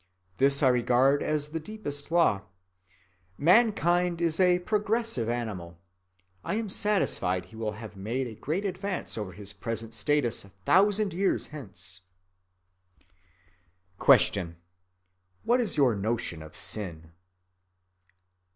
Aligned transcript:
This 0.39 0.63
I 0.63 0.69
regard 0.69 1.21
as 1.21 1.49
the 1.49 1.59
deepest 1.59 2.09
law. 2.09 2.41
Mankind 3.37 4.19
is 4.19 4.39
a 4.39 4.57
progressive 4.57 5.29
animal. 5.29 5.77
I 6.43 6.55
am 6.55 6.69
satisfied 6.69 7.45
he 7.45 7.55
will 7.55 7.73
have 7.73 7.95
made 7.95 8.25
a 8.25 8.33
great 8.33 8.65
advance 8.65 9.15
over 9.15 9.31
his 9.33 9.53
present 9.53 9.93
status 9.93 10.43
a 10.43 10.49
thousand 10.65 11.13
years 11.13 11.49
hence. 11.53 12.01
Q. 14.03 14.55
_What 15.45 15.59
is 15.59 15.77
your 15.77 15.93
notion 15.93 16.41
of 16.41 16.57
sin? 16.57 17.11